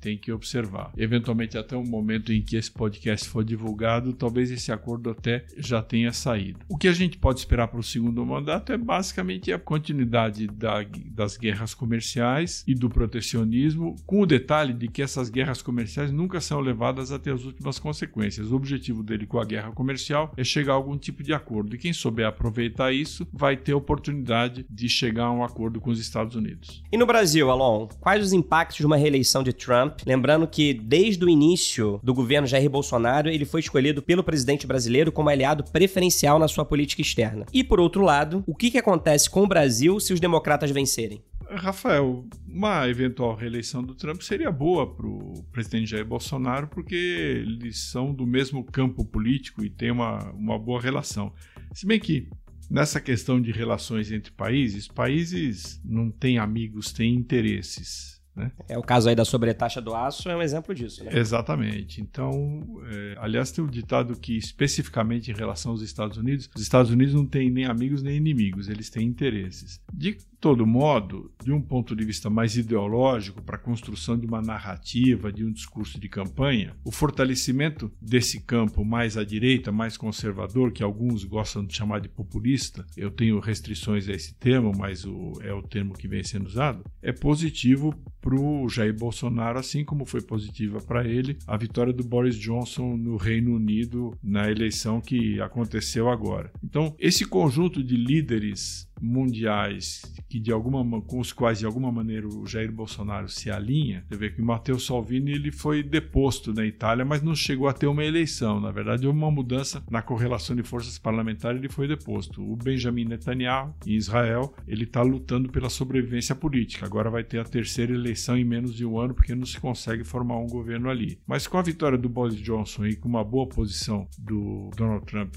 tem 0.00 0.16
que 0.16 0.32
observar. 0.32 0.92
Eventualmente, 0.96 1.58
até 1.58 1.76
o 1.76 1.84
momento 1.84 2.32
em 2.32 2.42
que 2.42 2.56
esse 2.56 2.70
podcast 2.70 3.28
for 3.28 3.44
divulgado, 3.44 4.12
talvez 4.12 4.50
esse 4.50 4.72
acordo 4.72 5.10
até 5.10 5.44
já 5.56 5.82
tenha 5.82 6.12
saído. 6.12 6.60
O 6.68 6.76
que 6.76 6.88
a 6.88 6.92
gente 6.92 7.18
pode 7.18 7.38
esperar 7.38 7.68
para 7.68 7.80
o 7.80 7.82
segundo 7.82 8.24
mandato 8.24 8.72
é 8.72 8.76
basicamente 8.76 9.52
a 9.52 9.58
continuidade 9.58 10.46
da, 10.46 10.84
das 11.06 11.36
guerras 11.36 11.74
comerciais 11.74 12.64
e 12.66 12.74
do 12.74 12.88
protecionismo, 12.88 13.96
com 14.06 14.20
o 14.20 14.26
detalhe 14.26 14.72
de 14.72 14.88
que 14.88 15.02
essas 15.02 15.28
guerras 15.28 15.62
comerciais 15.62 16.12
nunca 16.12 16.40
são 16.40 16.60
levadas 16.60 17.10
até 17.10 17.30
as 17.30 17.44
últimas 17.44 17.78
consequências. 17.78 18.50
O 18.50 18.56
objetivo 18.56 19.02
dele 19.02 19.26
com 19.26 19.38
a 19.38 19.44
guerra 19.44 19.72
comercial 19.72 20.32
é 20.36 20.44
chegar 20.44 20.72
a 20.72 20.76
algum 20.76 20.96
tipo 20.96 21.22
de 21.22 21.32
acordo. 21.32 21.74
E 21.74 21.78
quem 21.78 21.92
souber 21.92 22.26
aproveitar 22.26 22.92
isso 22.92 23.26
vai 23.32 23.56
ter 23.56 23.72
a 23.72 23.76
oportunidade 23.76 24.64
de 24.68 24.88
chegar 24.88 25.24
a 25.24 25.32
um 25.32 25.44
acordo 25.44 25.80
com 25.80 25.90
os 25.90 26.00
Estados 26.00 26.36
Unidos. 26.36 26.82
E 26.92 26.96
no 26.96 27.06
Brasil, 27.06 27.50
Alon, 27.50 27.88
quais 28.00 28.22
os 28.22 28.32
impactos 28.32 28.78
de 28.78 28.86
uma 28.86 28.96
reeleição 28.96 29.33
de 29.42 29.52
Trump? 29.52 30.00
Lembrando 30.06 30.46
que 30.46 30.74
desde 30.74 31.24
o 31.24 31.28
início 31.28 32.00
do 32.02 32.14
governo 32.14 32.46
Jair 32.46 32.68
Bolsonaro, 32.68 33.28
ele 33.28 33.44
foi 33.44 33.60
escolhido 33.60 34.02
pelo 34.02 34.24
presidente 34.24 34.66
brasileiro 34.66 35.12
como 35.12 35.28
aliado 35.28 35.64
preferencial 35.64 36.38
na 36.38 36.48
sua 36.48 36.64
política 36.64 37.02
externa. 37.02 37.46
E 37.52 37.64
por 37.64 37.80
outro 37.80 38.02
lado, 38.02 38.44
o 38.46 38.54
que, 38.54 38.70
que 38.70 38.78
acontece 38.78 39.28
com 39.28 39.42
o 39.42 39.48
Brasil 39.48 39.98
se 40.00 40.12
os 40.12 40.20
democratas 40.20 40.70
vencerem? 40.70 41.22
Rafael, 41.48 42.26
uma 42.48 42.88
eventual 42.88 43.34
reeleição 43.34 43.82
do 43.82 43.94
Trump 43.94 44.22
seria 44.22 44.50
boa 44.50 44.92
para 44.92 45.06
o 45.06 45.44
presidente 45.52 45.90
Jair 45.90 46.04
Bolsonaro, 46.04 46.68
porque 46.68 46.94
eles 46.94 47.78
são 47.78 48.14
do 48.14 48.26
mesmo 48.26 48.64
campo 48.64 49.04
político 49.04 49.64
e 49.64 49.70
têm 49.70 49.90
uma, 49.90 50.30
uma 50.32 50.58
boa 50.58 50.80
relação. 50.80 51.32
Se 51.72 51.86
bem 51.86 52.00
que 52.00 52.28
nessa 52.70 53.00
questão 53.00 53.40
de 53.40 53.52
relações 53.52 54.10
entre 54.10 54.32
países, 54.32 54.88
países 54.88 55.80
não 55.84 56.10
têm 56.10 56.38
amigos, 56.38 56.92
têm 56.92 57.14
interesses. 57.14 58.13
Né? 58.34 58.50
É 58.68 58.76
o 58.76 58.82
caso 58.82 59.08
aí 59.08 59.14
da 59.14 59.24
sobretaxa 59.24 59.80
do 59.80 59.94
aço, 59.94 60.28
é 60.28 60.36
um 60.36 60.42
exemplo 60.42 60.74
disso. 60.74 61.04
Né? 61.04 61.10
Exatamente. 61.14 62.00
Então, 62.00 62.64
é, 62.90 63.16
aliás, 63.18 63.52
tem 63.52 63.62
um 63.62 63.68
ditado 63.68 64.18
que, 64.18 64.36
especificamente 64.36 65.30
em 65.30 65.34
relação 65.34 65.72
aos 65.72 65.82
Estados 65.82 66.18
Unidos, 66.18 66.50
os 66.54 66.62
Estados 66.62 66.90
Unidos 66.90 67.14
não 67.14 67.26
têm 67.26 67.50
nem 67.50 67.64
amigos 67.64 68.02
nem 68.02 68.16
inimigos, 68.16 68.68
eles 68.68 68.90
têm 68.90 69.06
interesses. 69.06 69.80
De 69.92 70.16
todo 70.44 70.66
modo, 70.66 71.32
de 71.42 71.50
um 71.52 71.62
ponto 71.62 71.96
de 71.96 72.04
vista 72.04 72.28
mais 72.28 72.54
ideológico, 72.54 73.40
para 73.40 73.56
a 73.56 73.58
construção 73.58 74.18
de 74.18 74.26
uma 74.26 74.42
narrativa, 74.42 75.32
de 75.32 75.42
um 75.42 75.50
discurso 75.50 75.98
de 75.98 76.06
campanha, 76.06 76.76
o 76.84 76.92
fortalecimento 76.92 77.90
desse 77.98 78.40
campo 78.42 78.84
mais 78.84 79.16
à 79.16 79.24
direita, 79.24 79.72
mais 79.72 79.96
conservador, 79.96 80.70
que 80.70 80.82
alguns 80.82 81.24
gostam 81.24 81.64
de 81.64 81.74
chamar 81.74 82.00
de 82.00 82.10
populista, 82.10 82.84
eu 82.94 83.10
tenho 83.10 83.40
restrições 83.40 84.06
a 84.06 84.12
esse 84.12 84.34
termo, 84.34 84.70
mas 84.76 85.06
o, 85.06 85.32
é 85.40 85.52
o 85.52 85.62
termo 85.62 85.94
que 85.94 86.06
vem 86.06 86.22
sendo 86.22 86.46
usado, 86.46 86.84
é 87.00 87.10
positivo 87.10 87.94
para 88.24 88.34
o 88.34 88.66
Jair 88.70 88.94
Bolsonaro, 88.94 89.58
assim 89.58 89.84
como 89.84 90.06
foi 90.06 90.22
positiva 90.22 90.80
para 90.80 91.06
ele 91.06 91.36
a 91.46 91.58
vitória 91.58 91.92
do 91.92 92.02
Boris 92.02 92.36
Johnson 92.36 92.96
no 92.96 93.18
Reino 93.18 93.54
Unido 93.54 94.16
na 94.22 94.50
eleição 94.50 94.98
que 94.98 95.38
aconteceu 95.42 96.08
agora. 96.08 96.50
Então, 96.64 96.96
esse 96.98 97.26
conjunto 97.26 97.84
de 97.84 97.98
líderes 97.98 98.88
mundiais 99.04 100.02
que 100.28 100.40
de 100.40 100.50
alguma 100.50 101.00
com 101.02 101.20
os 101.20 101.32
quais 101.32 101.58
de 101.58 101.66
alguma 101.66 101.92
maneira 101.92 102.26
o 102.26 102.46
Jair 102.46 102.72
Bolsonaro 102.72 103.28
se 103.28 103.50
alinha. 103.50 104.04
Você 104.08 104.16
vê 104.16 104.30
que 104.30 104.40
o 104.40 104.44
Matteo 104.44 104.80
Salvini 104.80 105.32
ele 105.32 105.52
foi 105.52 105.82
deposto 105.82 106.52
na 106.52 106.64
Itália, 106.64 107.04
mas 107.04 107.22
não 107.22 107.34
chegou 107.34 107.68
a 107.68 107.72
ter 107.72 107.86
uma 107.86 108.04
eleição. 108.04 108.60
Na 108.60 108.70
verdade, 108.70 109.06
houve 109.06 109.18
uma 109.18 109.30
mudança 109.30 109.82
na 109.90 110.02
correlação 110.02 110.56
de 110.56 110.62
forças 110.62 110.98
parlamentares, 110.98 111.58
ele 111.58 111.68
foi 111.68 111.86
deposto. 111.86 112.42
O 112.42 112.56
Benjamin 112.56 113.04
Netanyahu 113.04 113.74
em 113.86 113.92
Israel, 113.92 114.54
ele 114.66 114.84
está 114.84 115.02
lutando 115.02 115.50
pela 115.50 115.68
sobrevivência 115.68 116.34
política. 116.34 116.86
Agora 116.86 117.10
vai 117.10 117.22
ter 117.22 117.38
a 117.38 117.44
terceira 117.44 117.92
eleição 117.92 118.36
em 118.36 118.44
menos 118.44 118.74
de 118.74 118.84
um 118.84 118.98
ano 118.98 119.14
porque 119.14 119.34
não 119.34 119.46
se 119.46 119.60
consegue 119.60 120.04
formar 120.04 120.38
um 120.38 120.46
governo 120.46 120.88
ali. 120.88 121.18
Mas 121.26 121.46
com 121.46 121.58
a 121.58 121.62
vitória 121.62 121.98
do 121.98 122.08
Boris 122.08 122.36
Johnson 122.36 122.86
e 122.86 122.96
com 122.96 123.08
uma 123.08 123.24
boa 123.24 123.46
posição 123.46 124.08
do 124.18 124.70
Donald 124.76 125.04
Trump 125.06 125.36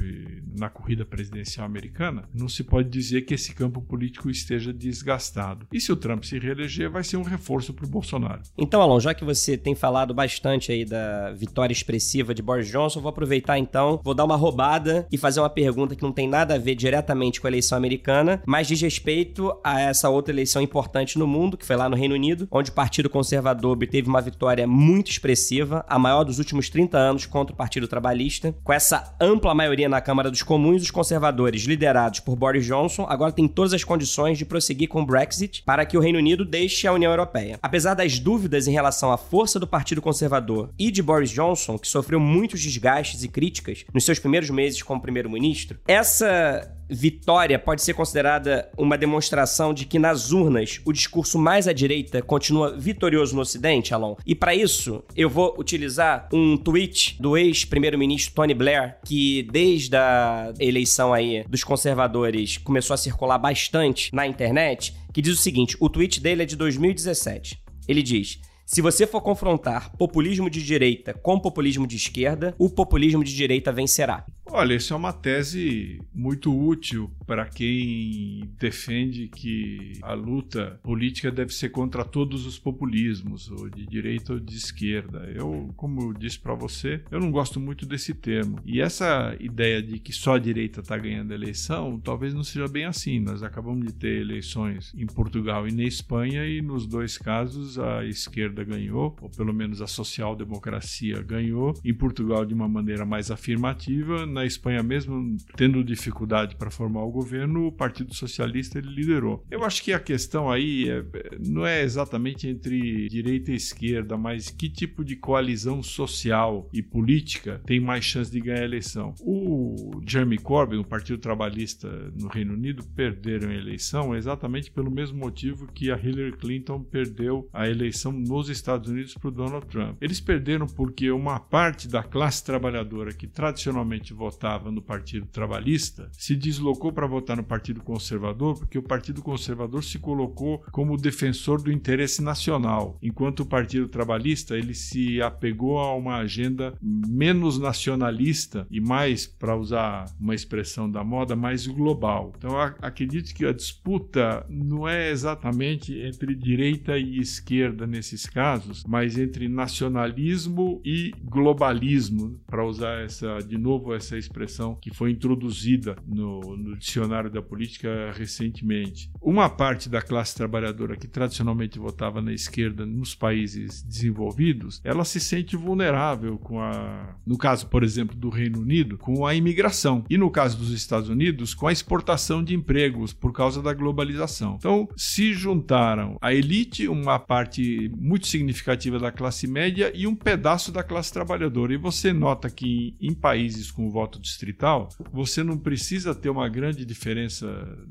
na 0.57 0.69
corrida 0.69 1.05
presidencial 1.05 1.65
americana, 1.65 2.27
não 2.33 2.47
se 2.47 2.63
pode 2.63 2.89
dizer 2.89 3.21
que 3.21 3.33
esse 3.33 3.53
campo 3.57 3.81
político 3.81 4.29
esteja 4.29 4.71
desgastado. 4.71 5.65
E 5.73 5.81
se 5.81 5.91
o 5.91 5.95
Trump 5.95 6.23
se 6.23 6.37
reeleger, 6.37 6.91
vai 6.91 7.03
ser 7.03 7.17
um 7.17 7.23
reforço 7.23 7.73
para 7.73 7.85
o 7.85 7.89
Bolsonaro. 7.89 8.43
Então, 8.55 8.79
Alon, 8.79 8.99
já 8.99 9.15
que 9.15 9.25
você 9.25 9.57
tem 9.57 9.73
falado 9.73 10.13
bastante 10.13 10.71
aí 10.71 10.85
da 10.85 11.31
vitória 11.33 11.73
expressiva 11.73 12.35
de 12.35 12.43
Boris 12.43 12.67
Johnson, 12.67 13.01
vou 13.01 13.09
aproveitar 13.09 13.57
então, 13.57 13.99
vou 14.03 14.13
dar 14.13 14.25
uma 14.25 14.35
roubada 14.35 15.07
e 15.11 15.17
fazer 15.17 15.39
uma 15.39 15.49
pergunta 15.49 15.95
que 15.95 16.03
não 16.03 16.11
tem 16.11 16.27
nada 16.27 16.53
a 16.53 16.57
ver 16.59 16.75
diretamente 16.75 17.41
com 17.41 17.47
a 17.47 17.49
eleição 17.49 17.75
americana, 17.75 18.43
mas 18.45 18.67
diz 18.67 18.79
respeito 18.79 19.51
a 19.63 19.81
essa 19.81 20.07
outra 20.07 20.31
eleição 20.31 20.61
importante 20.61 21.17
no 21.17 21.25
mundo, 21.25 21.57
que 21.57 21.65
foi 21.65 21.75
lá 21.75 21.89
no 21.89 21.95
Reino 21.95 22.13
Unido, 22.13 22.47
onde 22.51 22.69
o 22.69 22.73
Partido 22.73 23.09
Conservador 23.09 23.71
obteve 23.71 24.07
uma 24.07 24.21
vitória 24.21 24.67
muito 24.67 25.09
expressiva, 25.09 25.83
a 25.89 25.97
maior 25.97 26.23
dos 26.23 26.37
últimos 26.37 26.69
30 26.69 26.95
anos 26.95 27.25
contra 27.25 27.53
o 27.53 27.57
Partido 27.57 27.87
Trabalhista. 27.87 28.55
Com 28.63 28.71
essa 28.71 29.15
ampla 29.19 29.55
maioria 29.55 29.89
na 29.89 29.99
Câmara 29.99 30.29
dos 30.29 30.43
Comuns, 30.43 30.83
os 30.83 30.91
conservadores, 30.91 31.63
liderados 31.63 32.19
por 32.19 32.35
Boris 32.35 32.65
Johnson, 32.65 33.07
agora 33.09 33.31
têm 33.37 33.47
todas 33.47 33.71
as 33.71 33.83
condições 33.83 34.37
de 34.37 34.45
prosseguir 34.45 34.89
com 34.89 35.01
o 35.01 35.05
Brexit 35.05 35.61
para 35.63 35.85
que 35.85 35.95
o 35.95 36.01
Reino 36.01 36.17
Unido 36.17 36.43
deixe 36.43 36.87
a 36.87 36.93
União 36.93 37.11
Europeia. 37.11 37.59
Apesar 37.61 37.93
das 37.93 38.19
dúvidas 38.19 38.67
em 38.67 38.71
relação 38.71 39.11
à 39.11 39.17
força 39.17 39.59
do 39.59 39.67
Partido 39.67 40.01
Conservador 40.01 40.71
e 40.77 40.89
de 40.89 41.03
Boris 41.03 41.29
Johnson, 41.29 41.77
que 41.77 41.87
sofreu 41.87 42.19
muitos 42.19 42.61
desgastes 42.61 43.23
e 43.23 43.27
críticas 43.27 43.85
nos 43.93 44.03
seus 44.03 44.17
primeiros 44.17 44.49
meses 44.49 44.81
como 44.81 45.01
primeiro-ministro, 45.01 45.79
essa 45.87 46.76
vitória 46.89 47.59
pode 47.59 47.81
ser 47.81 47.93
considerada 47.93 48.69
uma 48.77 48.97
demonstração 48.97 49.73
de 49.73 49.85
que 49.85 49.99
nas 49.99 50.31
urnas 50.31 50.79
o 50.85 50.93
discurso 50.93 51.37
mais 51.37 51.67
à 51.67 51.73
direita 51.73 52.21
continua 52.21 52.75
vitorioso 52.77 53.35
no 53.35 53.41
Ocidente, 53.41 53.93
Alon? 53.93 54.15
E 54.25 54.33
para 54.33 54.55
isso, 54.55 55.03
eu 55.15 55.29
vou 55.29 55.55
utilizar 55.57 56.27
um 56.31 56.57
tweet 56.57 57.17
do 57.19 57.37
ex-primeiro-ministro 57.37 58.33
Tony 58.33 58.53
Blair, 58.53 58.97
que 59.05 59.43
desde 59.51 59.95
a 59.95 60.53
eleição 60.59 61.13
aí 61.13 61.43
dos 61.47 61.63
conservadores 61.63 62.57
começou 62.57 62.93
a 62.93 62.97
circular 62.97 63.37
bastante 63.37 64.13
na 64.13 64.25
internet, 64.25 64.93
que 65.13 65.21
diz 65.21 65.33
o 65.33 65.41
seguinte: 65.41 65.75
o 65.79 65.89
tweet 65.89 66.19
dele 66.21 66.43
é 66.43 66.45
de 66.45 66.55
2017. 66.55 67.61
Ele 67.87 68.03
diz: 68.03 68.39
se 68.67 68.81
você 68.81 69.07
for 69.07 69.21
confrontar 69.21 69.95
populismo 69.95 70.49
de 70.49 70.61
direita 70.61 71.13
com 71.13 71.39
populismo 71.39 71.87
de 71.87 71.95
esquerda, 71.95 72.53
o 72.59 72.69
populismo 72.69 73.23
de 73.23 73.33
direita 73.33 73.71
vencerá. 73.71 74.25
Olha, 74.45 74.73
isso 74.73 74.93
é 74.93 74.97
uma 74.97 75.13
tese 75.13 76.01
muito 76.13 76.53
útil 76.53 77.09
para 77.27 77.45
quem 77.45 78.49
defende 78.57 79.27
que 79.27 79.99
a 80.01 80.13
luta 80.13 80.79
política 80.81 81.29
deve 81.29 81.53
ser 81.53 81.69
contra 81.69 82.05
todos 82.05 82.45
os 82.45 82.57
populismos, 82.57 83.51
ou 83.51 83.69
de 83.69 83.85
direita 83.85 84.33
ou 84.33 84.39
de 84.39 84.55
esquerda. 84.55 85.29
Eu, 85.35 85.73
como 85.75 86.01
eu 86.01 86.13
disse 86.13 86.39
para 86.39 86.53
você, 86.53 87.03
eu 87.11 87.19
não 87.19 87.29
gosto 87.29 87.59
muito 87.59 87.85
desse 87.85 88.13
termo. 88.13 88.59
E 88.65 88.79
essa 88.81 89.35
ideia 89.41 89.81
de 89.81 89.99
que 89.99 90.13
só 90.13 90.35
a 90.35 90.39
direita 90.39 90.79
está 90.79 90.97
ganhando 90.97 91.33
a 91.33 91.35
eleição, 91.35 91.99
talvez 91.99 92.33
não 92.33 92.43
seja 92.43 92.67
bem 92.67 92.85
assim. 92.85 93.19
Nós 93.19 93.43
acabamos 93.43 93.85
de 93.85 93.93
ter 93.93 94.21
eleições 94.21 94.93
em 94.95 95.05
Portugal 95.05 95.67
e 95.67 95.71
na 95.73 95.83
Espanha, 95.83 96.45
e 96.47 96.61
nos 96.61 96.87
dois 96.87 97.17
casos 97.17 97.77
a 97.77 98.05
esquerda 98.05 98.63
ganhou, 98.63 99.15
ou 99.21 99.29
pelo 99.29 99.53
menos 99.53 99.81
a 99.81 99.87
social-democracia 99.87 101.21
ganhou. 101.21 101.73
Em 101.83 101.93
Portugal 101.93 102.45
de 102.45 102.53
uma 102.53 102.69
maneira 102.69 103.05
mais 103.05 103.29
afirmativa, 103.29 104.25
na 104.25 104.45
Espanha 104.45 104.81
mesmo 104.81 105.35
tendo 105.57 105.83
dificuldade 105.83 106.55
para 106.55 106.71
formar 106.71 107.03
o 107.03 107.16
governo, 107.17 107.67
o 107.67 107.71
Partido 107.71 108.13
Socialista 108.13 108.77
ele 108.77 108.93
liderou. 108.93 109.43
Eu 109.49 109.63
acho 109.63 109.83
que 109.83 109.91
a 109.91 109.99
questão 109.99 110.51
aí 110.51 110.89
é, 110.89 111.03
não 111.39 111.65
é 111.65 111.81
exatamente 111.81 112.47
entre 112.47 113.09
direita 113.09 113.51
e 113.51 113.55
esquerda, 113.55 114.15
mas 114.15 114.49
que 114.49 114.69
tipo 114.69 115.03
de 115.03 115.15
coalizão 115.15 115.81
social 115.81 116.69
e 116.71 116.81
política 116.81 117.61
tem 117.65 117.79
mais 117.79 118.05
chance 118.05 118.31
de 118.31 118.39
ganhar 118.39 118.61
a 118.61 118.65
eleição. 118.65 119.15
O 119.19 119.99
Jeremy 120.05 120.37
Corbyn, 120.37 120.79
o 120.79 120.83
Partido 120.83 121.17
Trabalhista 121.17 121.89
no 122.15 122.27
Reino 122.27 122.53
Unido, 122.53 122.83
perderam 122.95 123.49
a 123.49 123.55
eleição 123.55 124.15
exatamente 124.15 124.69
pelo 124.69 124.91
mesmo 124.91 125.17
motivo 125.17 125.67
que 125.73 125.91
a 125.91 125.97
Hillary 125.97 126.37
Clinton 126.37 126.83
perdeu 126.83 127.49
a 127.51 127.67
eleição 127.67 128.11
nos 128.11 128.49
Estados 128.49 128.89
Unidos 128.89 129.15
para 129.15 129.29
o 129.29 129.31
Donald 129.31 129.65
Trump. 129.65 129.97
Eles 130.01 130.19
perderam 130.19 130.67
porque 130.67 131.09
uma 131.09 131.39
parte 131.39 131.87
da 131.87 132.03
classe 132.03 132.43
trabalhadora 132.43 133.13
que 133.13 133.27
tradicionalmente 133.27 134.13
votava 134.13 134.71
no 134.71 134.81
Partido 134.81 135.25
Trabalhista 135.27 136.09
se 136.11 136.35
deslocou 136.35 136.91
para 136.91 137.06
votar 137.07 137.37
no 137.37 137.43
Partido 137.43 137.81
Conservador 137.81 138.57
porque 138.57 138.77
o 138.77 138.83
Partido 138.83 139.21
Conservador 139.21 139.83
se 139.83 139.99
colocou 139.99 140.63
como 140.71 140.97
defensor 140.97 141.61
do 141.61 141.71
interesse 141.71 142.21
nacional, 142.21 142.97
enquanto 143.01 143.41
o 143.41 143.45
Partido 143.45 143.87
Trabalhista 143.87 144.57
ele 144.57 144.73
se 144.73 145.21
apegou 145.21 145.79
a 145.79 145.95
uma 145.95 146.17
agenda 146.17 146.73
menos 146.81 147.59
nacionalista 147.59 148.67
e 148.69 148.79
mais, 148.79 149.25
para 149.25 149.55
usar 149.55 150.05
uma 150.19 150.35
expressão 150.35 150.89
da 150.89 151.03
moda, 151.03 151.35
mais 151.35 151.67
global. 151.67 152.33
Então 152.37 152.59
acredito 152.59 153.33
que 153.33 153.45
a 153.45 153.53
disputa 153.53 154.45
não 154.49 154.87
é 154.87 155.09
exatamente 155.09 155.97
entre 155.99 156.35
direita 156.35 156.97
e 156.97 157.19
esquerda 157.19 157.87
nesses 157.87 158.25
casos, 158.25 158.83
mas 158.87 159.17
entre 159.17 159.47
nacionalismo 159.47 160.81
e 160.83 161.13
globalismo, 161.23 162.39
para 162.45 162.65
usar 162.65 163.03
essa 163.03 163.39
de 163.39 163.57
novo 163.57 163.93
essa 163.93 164.17
expressão 164.17 164.75
que 164.75 164.93
foi 164.93 165.11
introduzida 165.11 165.95
no, 166.05 166.57
no 166.57 166.75
dicionário 166.97 167.29
da 167.29 167.41
política 167.41 168.11
recentemente. 168.15 169.11
Uma 169.21 169.49
parte 169.49 169.87
da 169.87 170.01
classe 170.01 170.35
trabalhadora 170.35 170.95
que 170.95 171.07
tradicionalmente 171.07 171.77
votava 171.77 172.21
na 172.21 172.33
esquerda 172.33 172.85
nos 172.85 173.13
países 173.13 173.83
desenvolvidos, 173.83 174.81
ela 174.83 175.05
se 175.05 175.19
sente 175.19 175.55
vulnerável 175.55 176.37
com 176.39 176.59
a, 176.59 177.15
no 177.25 177.37
caso, 177.37 177.67
por 177.67 177.83
exemplo, 177.83 178.15
do 178.15 178.29
Reino 178.29 178.59
Unido, 178.59 178.97
com 178.97 179.25
a 179.25 179.35
imigração 179.35 180.03
e 180.09 180.17
no 180.17 180.31
caso 180.31 180.57
dos 180.57 180.71
Estados 180.71 181.09
Unidos, 181.09 181.53
com 181.53 181.67
a 181.67 181.71
exportação 181.71 182.43
de 182.43 182.55
empregos 182.55 183.13
por 183.13 183.31
causa 183.31 183.61
da 183.61 183.73
globalização. 183.73 184.55
Então, 184.57 184.87
se 184.95 185.33
juntaram 185.33 186.17
a 186.19 186.33
elite, 186.33 186.87
uma 186.87 187.19
parte 187.19 187.91
muito 187.95 188.27
significativa 188.27 188.97
da 188.97 189.11
classe 189.11 189.45
média 189.45 189.91
e 189.93 190.07
um 190.07 190.15
pedaço 190.15 190.71
da 190.71 190.83
classe 190.83 191.13
trabalhadora. 191.13 191.73
E 191.73 191.77
você 191.77 192.11
nota 192.11 192.49
que 192.49 192.95
em 192.99 193.13
países 193.13 193.69
com 193.69 193.89
voto 193.89 194.19
distrital, 194.19 194.89
você 195.11 195.43
não 195.43 195.57
precisa 195.57 196.15
ter 196.15 196.29
uma 196.29 196.49
grande 196.49 196.86
diferença 196.87 197.47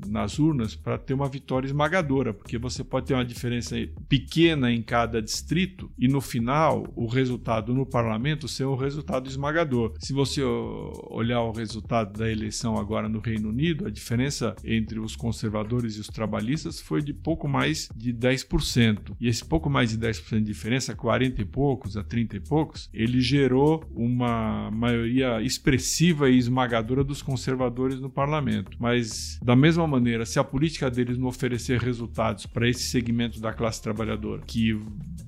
nas 0.07 0.39
urnas 0.39 0.75
para 0.75 0.97
ter 0.97 1.13
uma 1.13 1.29
vitória 1.29 1.67
esmagadora, 1.67 2.33
porque 2.33 2.57
você 2.57 2.83
pode 2.83 3.07
ter 3.07 3.13
uma 3.13 3.25
diferença 3.25 3.75
pequena 4.09 4.71
em 4.71 4.81
cada 4.81 5.21
distrito 5.21 5.89
e 5.97 6.07
no 6.07 6.19
final 6.19 6.85
o 6.95 7.05
resultado 7.05 7.73
no 7.73 7.85
parlamento 7.85 8.47
ser 8.47 8.65
um 8.65 8.75
resultado 8.75 9.29
esmagador. 9.29 9.93
Se 9.99 10.13
você 10.13 10.41
olhar 10.43 11.41
o 11.41 11.51
resultado 11.51 12.17
da 12.17 12.29
eleição 12.29 12.77
agora 12.77 13.07
no 13.07 13.19
Reino 13.19 13.49
Unido, 13.49 13.87
a 13.87 13.89
diferença 13.89 14.55
entre 14.63 14.99
os 14.99 15.15
conservadores 15.15 15.95
e 15.95 15.99
os 15.99 16.07
trabalhistas 16.07 16.81
foi 16.81 17.01
de 17.01 17.13
pouco 17.13 17.47
mais 17.47 17.89
de 17.95 18.13
10%. 18.13 19.15
E 19.19 19.27
esse 19.27 19.45
pouco 19.45 19.69
mais 19.69 19.91
de 19.91 19.97
10% 19.97 20.39
de 20.39 20.45
diferença, 20.45 20.95
40 20.95 21.41
e 21.41 21.45
poucos 21.45 21.97
a 21.97 22.03
30 22.03 22.37
e 22.37 22.39
poucos, 22.39 22.89
ele 22.93 23.21
gerou 23.21 23.83
uma 23.91 24.71
maioria 24.71 25.41
expressiva 25.41 26.29
e 26.29 26.37
esmagadora 26.37 27.03
dos 27.03 27.21
conservadores 27.21 27.99
no 27.99 28.09
parlamento. 28.09 28.77
Mas, 28.87 29.37
da 29.43 29.53
mesma 29.53 29.85
maneira, 29.85 30.25
se 30.25 30.39
a 30.39 30.43
política 30.45 30.89
deles 30.89 31.17
não 31.17 31.27
oferecer 31.27 31.77
resultados 31.77 32.45
para 32.45 32.69
esse 32.69 32.83
segmento 32.83 33.37
da 33.37 33.51
classe 33.51 33.81
trabalhadora 33.81 34.41
que 34.47 34.81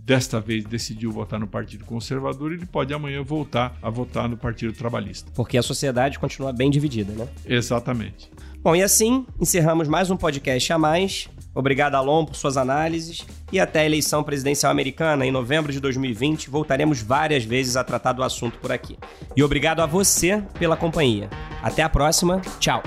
desta 0.05 0.39
vez 0.39 0.63
decidiu 0.63 1.11
votar 1.11 1.37
no 1.37 1.45
Partido 1.45 1.83
Conservador, 1.83 2.53
ele 2.53 2.65
pode 2.65 2.93
amanhã 2.93 3.21
voltar 3.21 3.77
a 3.81 3.89
votar 3.89 4.29
no 4.29 4.37
Partido 4.37 4.71
Trabalhista. 4.71 5.29
Porque 5.35 5.57
a 5.57 5.61
sociedade 5.61 6.17
continua 6.17 6.53
bem 6.53 6.71
dividida, 6.71 7.11
né? 7.11 7.27
Exatamente. 7.45 8.31
Bom, 8.63 8.73
e 8.73 8.81
assim 8.81 9.25
encerramos 9.41 9.89
mais 9.89 10.09
um 10.09 10.15
podcast 10.15 10.71
a 10.71 10.77
mais. 10.77 11.27
Obrigado, 11.53 11.95
Alon, 11.95 12.23
por 12.23 12.37
suas 12.37 12.55
análises. 12.55 13.25
E 13.51 13.59
até 13.59 13.81
a 13.81 13.85
eleição 13.85 14.23
presidencial 14.23 14.71
americana, 14.71 15.25
em 15.25 15.31
novembro 15.31 15.73
de 15.73 15.81
2020, 15.81 16.49
voltaremos 16.49 17.01
várias 17.01 17.43
vezes 17.43 17.75
a 17.75 17.83
tratar 17.83 18.13
do 18.13 18.23
assunto 18.23 18.57
por 18.59 18.71
aqui. 18.71 18.97
E 19.35 19.43
obrigado 19.43 19.81
a 19.81 19.85
você 19.85 20.41
pela 20.57 20.77
companhia. 20.77 21.29
Até 21.61 21.83
a 21.83 21.89
próxima. 21.89 22.41
Tchau. 22.57 22.81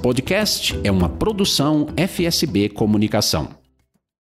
Podcast 0.00 0.80
é 0.82 0.90
uma 0.90 1.10
produção 1.10 1.88
FSB 1.94 2.70
Comunicação. 2.70 3.50